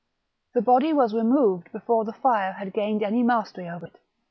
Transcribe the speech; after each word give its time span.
The 0.55 0.63
body 0.63 0.93
was 0.93 1.13
removed 1.13 1.71
before 1.71 2.05
the 2.05 2.11
fire 2.11 2.53
had 2.53 2.73
gained 2.73 3.03
any 3.03 3.21
mastery 3.21 3.69
over 3.69 3.85
it. 3.85 3.99